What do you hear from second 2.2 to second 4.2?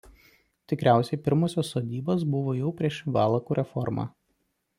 buvo jau prieš Valakų reformą.